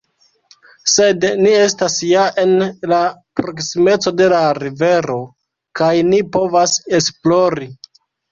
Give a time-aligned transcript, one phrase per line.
[0.93, 2.55] Sed ni estas ja en
[2.93, 3.01] la
[3.41, 5.19] proksimeco de la rivero
[5.83, 7.69] kaj ni povas esplori.